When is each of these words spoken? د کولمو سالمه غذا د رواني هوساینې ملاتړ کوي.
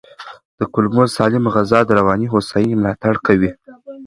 د 0.59 0.61
کولمو 0.73 1.03
سالمه 1.15 1.49
غذا 1.55 1.79
د 1.85 1.89
رواني 1.99 2.27
هوساینې 2.29 2.75
ملاتړ 2.77 3.15
کوي. 3.25 3.51